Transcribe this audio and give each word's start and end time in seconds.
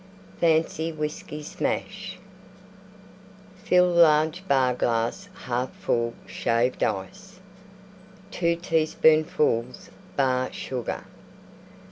FANCY 0.39 0.93
WHISKEY 0.93 1.43
SMASH 1.43 2.17
Fill 3.63 3.87
large 3.87 4.43
Bar 4.47 4.73
glass 4.73 5.29
1/2 5.45 5.69
full 5.73 6.13
Shaved 6.25 6.81
Ice. 6.81 7.39
2 8.31 8.55
teaspoonfuls 8.55 9.91
Bar 10.17 10.51
Sugar. 10.51 11.03